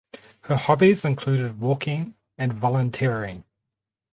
Her 0.45 0.55
hobbies 0.55 1.05
included 1.05 1.59
walking 1.59 2.15
and 2.35 2.53
volunteering. 2.53 3.43